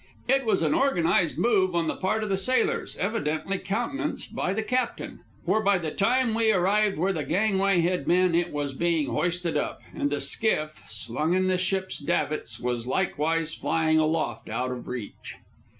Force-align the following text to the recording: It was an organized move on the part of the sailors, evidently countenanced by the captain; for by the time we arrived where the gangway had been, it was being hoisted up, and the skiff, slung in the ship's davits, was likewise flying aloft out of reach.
It 0.27 0.45
was 0.47 0.63
an 0.63 0.73
organized 0.73 1.37
move 1.37 1.75
on 1.75 1.87
the 1.87 1.95
part 1.95 2.23
of 2.23 2.29
the 2.29 2.35
sailors, 2.35 2.97
evidently 2.97 3.59
countenanced 3.59 4.33
by 4.35 4.51
the 4.51 4.63
captain; 4.63 5.19
for 5.45 5.61
by 5.61 5.77
the 5.77 5.91
time 5.91 6.33
we 6.33 6.51
arrived 6.51 6.97
where 6.97 7.13
the 7.13 7.23
gangway 7.23 7.81
had 7.81 8.07
been, 8.07 8.33
it 8.33 8.51
was 8.51 8.73
being 8.73 9.09
hoisted 9.11 9.55
up, 9.57 9.79
and 9.93 10.09
the 10.09 10.19
skiff, 10.19 10.81
slung 10.89 11.35
in 11.35 11.45
the 11.45 11.59
ship's 11.59 11.99
davits, 11.99 12.59
was 12.59 12.87
likewise 12.87 13.53
flying 13.53 13.99
aloft 13.99 14.49
out 14.49 14.71
of 14.71 14.87
reach. 14.87 15.35